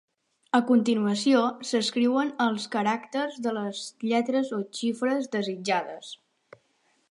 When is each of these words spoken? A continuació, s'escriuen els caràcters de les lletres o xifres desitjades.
A 0.59 0.59
continuació, 0.69 1.41
s'escriuen 1.71 2.31
els 2.47 2.65
caràcters 2.77 3.37
de 3.47 3.55
les 3.59 3.83
lletres 4.07 4.51
o 4.61 4.61
xifres 4.81 5.31
desitjades. 5.39 6.11